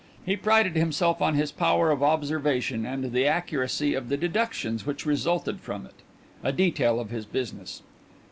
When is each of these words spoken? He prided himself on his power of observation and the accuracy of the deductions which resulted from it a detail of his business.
He 0.25 0.35
prided 0.35 0.75
himself 0.75 1.21
on 1.21 1.35
his 1.35 1.51
power 1.51 1.91
of 1.91 2.01
observation 2.01 2.87
and 2.87 3.11
the 3.13 3.27
accuracy 3.27 3.93
of 3.93 4.09
the 4.09 4.17
deductions 4.17 4.83
which 4.83 5.05
resulted 5.05 5.59
from 5.61 5.85
it 5.85 6.01
a 6.43 6.51
detail 6.51 6.99
of 6.99 7.11
his 7.11 7.27
business. 7.27 7.83